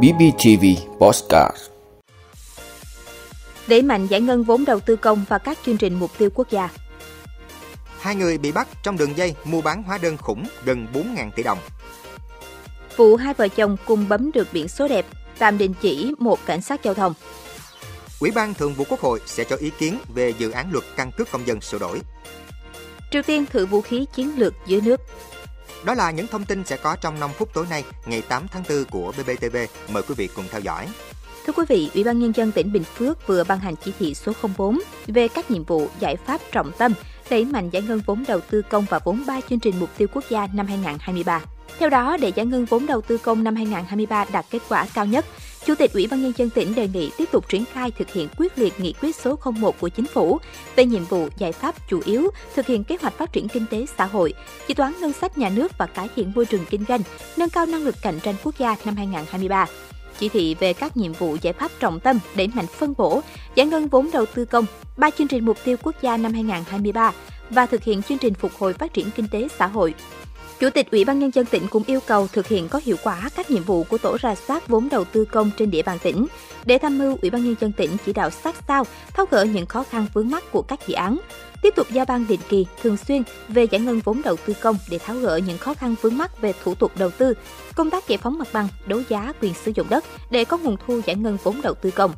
[0.00, 0.64] BBTV
[0.98, 1.56] Postcard
[3.66, 6.50] Đẩy mạnh giải ngân vốn đầu tư công và các chương trình mục tiêu quốc
[6.50, 6.68] gia.
[8.00, 11.42] Hai người bị bắt trong đường dây mua bán hóa đơn khủng gần 4.000 tỷ
[11.42, 11.58] đồng.
[12.96, 15.06] Vụ hai vợ chồng cùng bấm được biển số đẹp,
[15.38, 17.14] tạm đình chỉ một cảnh sát giao thông.
[18.20, 21.10] Ủy ban Thường vụ Quốc hội sẽ cho ý kiến về dự án luật căn
[21.16, 22.00] cước công dân sửa đổi.
[23.12, 25.00] Triều Tiên thử vũ khí chiến lược dưới nước.
[25.84, 28.62] Đó là những thông tin sẽ có trong 5 phút tối nay, ngày 8 tháng
[28.68, 29.56] 4 của BBTV.
[29.92, 30.88] Mời quý vị cùng theo dõi.
[31.46, 34.14] Thưa quý vị, Ủy ban Nhân dân tỉnh Bình Phước vừa ban hành chỉ thị
[34.14, 36.92] số 04 về các nhiệm vụ, giải pháp trọng tâm
[37.30, 40.08] đẩy mạnh giải ngân vốn đầu tư công và vốn 3 chương trình mục tiêu
[40.14, 41.40] quốc gia năm 2023.
[41.78, 45.06] Theo đó, để giải ngân vốn đầu tư công năm 2023 đạt kết quả cao
[45.06, 45.24] nhất,
[45.66, 48.28] Chủ tịch Ủy ban Nhân dân tỉnh đề nghị tiếp tục triển khai thực hiện
[48.36, 50.38] quyết liệt nghị quyết số 01 của Chính phủ
[50.76, 53.86] về nhiệm vụ giải pháp chủ yếu thực hiện kế hoạch phát triển kinh tế
[53.98, 54.34] xã hội,
[54.68, 57.00] dự toán ngân sách nhà nước và cải thiện môi trường kinh doanh,
[57.36, 59.66] nâng cao năng lực cạnh tranh quốc gia năm 2023
[60.18, 63.20] chỉ thị về các nhiệm vụ giải pháp trọng tâm đẩy mạnh phân bổ,
[63.54, 64.64] giải ngân vốn đầu tư công,
[64.96, 67.12] ba chương trình mục tiêu quốc gia năm 2023
[67.50, 69.94] và thực hiện chương trình phục hồi phát triển kinh tế xã hội.
[70.62, 73.30] Chủ tịch Ủy ban nhân dân tỉnh cũng yêu cầu thực hiện có hiệu quả
[73.36, 76.26] các nhiệm vụ của tổ rà soát vốn đầu tư công trên địa bàn tỉnh
[76.64, 79.66] để tham mưu Ủy ban nhân dân tỉnh chỉ đạo sát sao tháo gỡ những
[79.66, 81.18] khó khăn vướng mắt của các dự án,
[81.62, 84.76] tiếp tục giao ban định kỳ thường xuyên về giải ngân vốn đầu tư công
[84.90, 87.34] để tháo gỡ những khó khăn vướng mắt về thủ tục đầu tư,
[87.74, 90.76] công tác giải phóng mặt bằng, đấu giá quyền sử dụng đất để có nguồn
[90.86, 92.12] thu giải ngân vốn đầu tư công.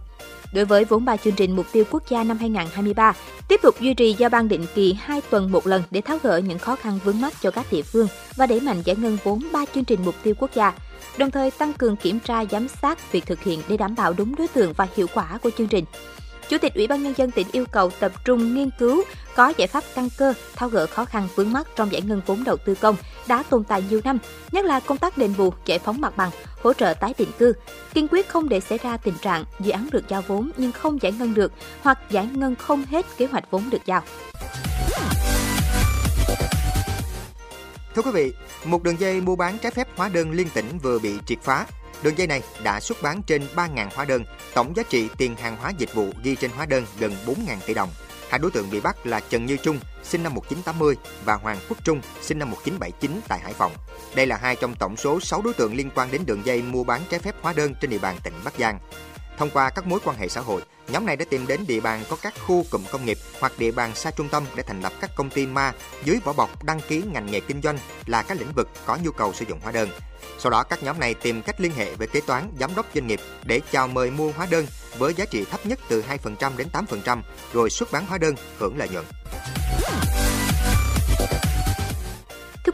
[0.55, 3.15] Đối với vốn ba chương trình mục tiêu quốc gia năm 2023,
[3.49, 6.37] tiếp tục duy trì giao ban định kỳ 2 tuần một lần để tháo gỡ
[6.37, 9.41] những khó khăn vướng mắt cho các địa phương và đẩy mạnh giải ngân vốn
[9.53, 10.73] ba chương trình mục tiêu quốc gia,
[11.19, 14.35] đồng thời tăng cường kiểm tra giám sát việc thực hiện để đảm bảo đúng
[14.37, 15.85] đối tượng và hiệu quả của chương trình.
[16.49, 19.05] Chủ tịch Ủy ban nhân dân tỉnh yêu cầu tập trung nghiên cứu
[19.37, 22.45] có giải pháp căn cơ tháo gỡ khó khăn vướng mắt trong giải ngân vốn
[22.45, 24.19] đầu tư công đã tồn tại nhiều năm,
[24.53, 26.31] nhất là công tác đền bù, giải phóng mặt bằng,
[26.63, 27.53] hỗ trợ tái định cư,
[27.95, 31.03] kiên quyết không để xảy ra tình trạng dự án được giao vốn nhưng không
[31.03, 34.03] giải ngân được hoặc giải ngân không hết kế hoạch vốn được giao.
[37.95, 38.33] Thưa quý vị,
[38.65, 41.67] một đường dây mua bán trái phép hóa đơn liên tỉnh vừa bị triệt phá.
[42.03, 44.25] Đường dây này đã xuất bán trên 3.000 hóa đơn,
[44.55, 47.35] tổng giá trị tiền hàng hóa dịch vụ ghi trên hóa đơn gần 4.000
[47.67, 47.91] tỷ đồng.
[48.29, 51.85] Hai đối tượng bị bắt là Trần Như Trung, sinh năm 1980 và Hoàng Quốc
[51.85, 53.73] Trung, sinh năm 1979 tại Hải Phòng.
[54.15, 56.85] Đây là hai trong tổng số 6 đối tượng liên quan đến đường dây mua
[56.85, 58.79] bán trái phép hóa đơn trên địa bàn tỉnh Bắc Giang.
[59.39, 62.05] Thông qua các mối quan hệ xã hội, nhóm này đã tìm đến địa bàn
[62.11, 64.93] có các khu cụm công nghiệp hoặc địa bàn xa trung tâm để thành lập
[65.01, 65.73] các công ty ma
[66.05, 69.11] dưới vỏ bọc đăng ký ngành nghề kinh doanh là các lĩnh vực có nhu
[69.11, 69.89] cầu sử dụng hóa đơn.
[70.39, 73.07] Sau đó các nhóm này tìm cách liên hệ với kế toán, giám đốc doanh
[73.07, 74.67] nghiệp để chào mời mua hóa đơn
[74.99, 76.05] với giá trị thấp nhất từ
[76.41, 77.21] 2% đến 8%
[77.53, 79.05] rồi xuất bán hóa đơn hưởng lợi nhuận.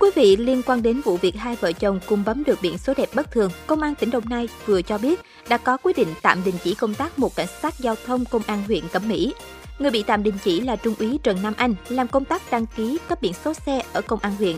[0.01, 2.95] Quý vị, liên quan đến vụ việc hai vợ chồng cùng bấm được biển số
[2.97, 6.09] đẹp bất thường, Công an tỉnh Đồng Nai vừa cho biết đã có quyết định
[6.23, 9.35] tạm đình chỉ công tác một cảnh sát giao thông công an huyện Cẩm Mỹ.
[9.81, 12.67] Người bị tạm đình chỉ là Trung úy Trần Nam Anh, làm công tác đăng
[12.67, 14.57] ký cấp biển số xe ở công an huyện.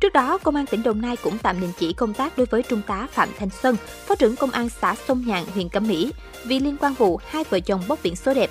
[0.00, 2.62] Trước đó, Công an tỉnh Đồng Nai cũng tạm đình chỉ công tác đối với
[2.62, 6.12] Trung tá Phạm Thanh Xuân, Phó trưởng Công an xã Sông Nhạn, huyện Cẩm Mỹ,
[6.44, 8.50] vì liên quan vụ hai vợ chồng bốc biển số đẹp.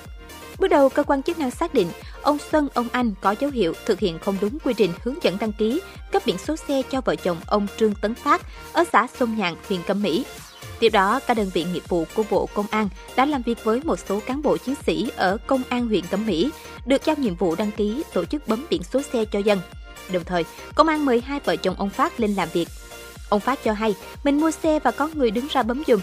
[0.58, 1.88] Bước đầu, cơ quan chức năng xác định
[2.22, 5.36] ông Xuân, ông Anh có dấu hiệu thực hiện không đúng quy trình hướng dẫn
[5.40, 5.80] đăng ký
[6.12, 8.42] cấp biển số xe cho vợ chồng ông Trương Tấn Phát
[8.72, 10.24] ở xã Sông Nhạn, huyện Cẩm Mỹ.
[10.80, 13.80] Tiếp đó, các đơn vị nghiệp vụ của Bộ Công an đã làm việc với
[13.84, 16.50] một số cán bộ chiến sĩ ở Công an huyện Cẩm Mỹ,
[16.86, 19.60] được giao nhiệm vụ đăng ký tổ chức bấm biển số xe cho dân.
[20.12, 20.44] Đồng thời,
[20.74, 22.68] công an mời hai vợ chồng ông Phát lên làm việc.
[23.28, 23.94] Ông Phát cho hay
[24.24, 26.00] mình mua xe và có người đứng ra bấm dùm.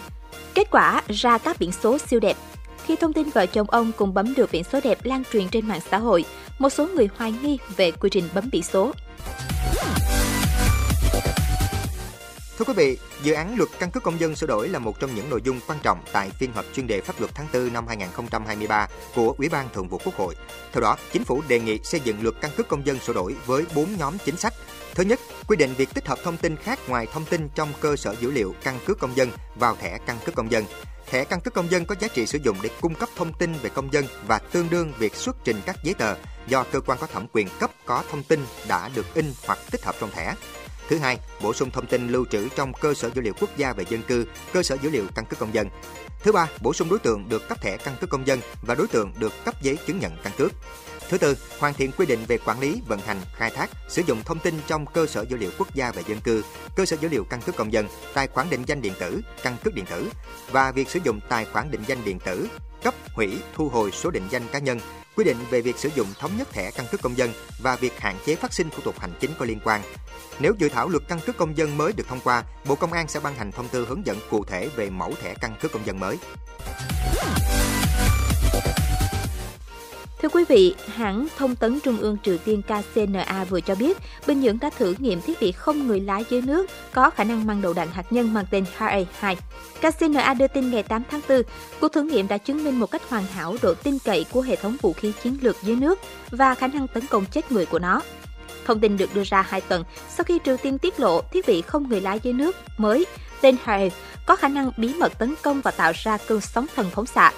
[0.53, 2.37] Kết quả ra các biển số siêu đẹp.
[2.85, 5.67] Khi thông tin vợ chồng ông cùng bấm được biển số đẹp lan truyền trên
[5.67, 6.25] mạng xã hội,
[6.59, 8.91] một số người hoài nghi về quy trình bấm biển số.
[12.57, 15.15] Thưa quý vị, dự án luật căn cước công dân sửa đổi là một trong
[15.15, 17.87] những nội dung quan trọng tại phiên họp chuyên đề pháp luật tháng 4 năm
[17.87, 20.35] 2023 của Ủy ban Thường vụ Quốc hội.
[20.73, 23.35] Theo đó, chính phủ đề nghị xây dựng luật căn cước công dân sửa đổi
[23.45, 24.53] với 4 nhóm chính sách.
[24.95, 27.95] Thứ nhất, quy định việc tích hợp thông tin khác ngoài thông tin trong cơ
[27.95, 30.65] sở dữ liệu căn cước công dân vào thẻ căn cước công dân.
[31.07, 33.53] Thẻ căn cước công dân có giá trị sử dụng để cung cấp thông tin
[33.53, 36.15] về công dân và tương đương việc xuất trình các giấy tờ
[36.47, 39.85] do cơ quan có thẩm quyền cấp có thông tin đã được in hoặc tích
[39.85, 40.35] hợp trong thẻ.
[40.89, 43.73] Thứ hai, bổ sung thông tin lưu trữ trong cơ sở dữ liệu quốc gia
[43.73, 45.69] về dân cư, cơ sở dữ liệu căn cước công dân.
[46.23, 48.87] Thứ ba, bổ sung đối tượng được cấp thẻ căn cước công dân và đối
[48.87, 50.51] tượng được cấp giấy chứng nhận căn cước.
[51.09, 54.23] Thứ tư, hoàn thiện quy định về quản lý, vận hành, khai thác, sử dụng
[54.25, 56.43] thông tin trong cơ sở dữ liệu quốc gia về dân cư,
[56.75, 59.57] cơ sở dữ liệu căn cước công dân, tài khoản định danh điện tử, căn
[59.63, 60.09] cước điện tử
[60.51, 62.47] và việc sử dụng tài khoản định danh điện tử
[62.83, 64.79] cấp hủy thu hồi số định danh cá nhân
[65.15, 67.99] quy định về việc sử dụng thống nhất thẻ căn cước công dân và việc
[67.99, 69.81] hạn chế phát sinh thủ tục hành chính có liên quan.
[70.39, 73.07] Nếu dự thảo luật căn cước công dân mới được thông qua, Bộ Công an
[73.07, 75.85] sẽ ban hành thông tư hướng dẫn cụ thể về mẫu thẻ căn cước công
[75.85, 76.17] dân mới.
[80.21, 83.97] Thưa quý vị, hãng thông tấn Trung ương Triều Tiên KCNA vừa cho biết
[84.27, 87.47] Bình Nhưỡng đã thử nghiệm thiết bị không người lái dưới nước có khả năng
[87.47, 89.35] mang đầu đạn hạt nhân mang tên HA-2.
[89.81, 91.41] KCNA đưa tin ngày 8 tháng 4,
[91.79, 94.55] cuộc thử nghiệm đã chứng minh một cách hoàn hảo độ tin cậy của hệ
[94.55, 95.99] thống vũ khí chiến lược dưới nước
[96.31, 98.01] và khả năng tấn công chết người của nó.
[98.65, 101.61] Thông tin được đưa ra hai tuần sau khi Triều Tiên tiết lộ thiết bị
[101.61, 103.05] không người lái dưới nước mới
[103.41, 103.79] tên HA
[104.25, 107.31] có khả năng bí mật tấn công và tạo ra cơn sóng thần phóng xạ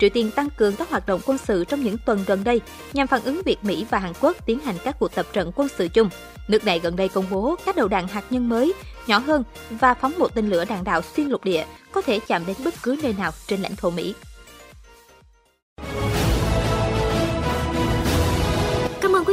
[0.00, 2.60] Triều Tiên tăng cường các hoạt động quân sự trong những tuần gần đây
[2.92, 5.68] nhằm phản ứng việc Mỹ và Hàn Quốc tiến hành các cuộc tập trận quân
[5.78, 6.08] sự chung.
[6.48, 8.72] Nước này gần đây công bố các đầu đạn hạt nhân mới,
[9.06, 12.46] nhỏ hơn và phóng một tên lửa đạn đạo xuyên lục địa có thể chạm
[12.46, 14.14] đến bất cứ nơi nào trên lãnh thổ Mỹ.